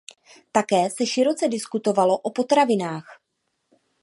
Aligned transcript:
Také 0.51 0.89
se 0.89 1.05
široce 1.05 1.47
diskutovalo 1.47 2.17
o 2.17 2.29
potravinách. 2.31 3.21